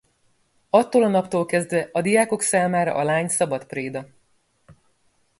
[0.69, 4.07] Attól a naptól kezdve a diákok számára a lány szabad préda.